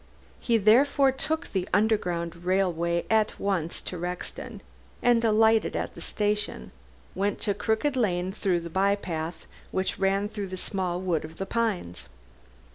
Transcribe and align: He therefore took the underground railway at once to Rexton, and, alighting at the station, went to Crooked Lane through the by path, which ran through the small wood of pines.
He 0.39 0.57
therefore 0.57 1.11
took 1.11 1.51
the 1.51 1.69
underground 1.75 2.43
railway 2.43 3.05
at 3.07 3.39
once 3.39 3.79
to 3.81 3.99
Rexton, 3.99 4.61
and, 5.03 5.23
alighting 5.23 5.75
at 5.75 5.93
the 5.93 6.01
station, 6.01 6.71
went 7.13 7.39
to 7.41 7.53
Crooked 7.53 7.95
Lane 7.95 8.31
through 8.31 8.61
the 8.61 8.71
by 8.71 8.95
path, 8.95 9.45
which 9.69 9.99
ran 9.99 10.27
through 10.27 10.47
the 10.47 10.57
small 10.57 10.99
wood 10.99 11.23
of 11.23 11.49
pines. 11.49 12.07